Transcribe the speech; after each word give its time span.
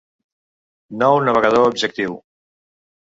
Nou 1.03 1.15
navegador 1.27 1.63
objectiu. 1.67 2.11